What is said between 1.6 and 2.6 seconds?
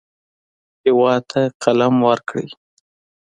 قلم ورکړئ